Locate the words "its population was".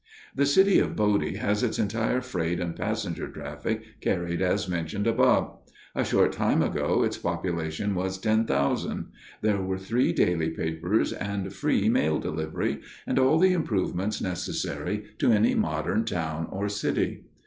7.03-8.17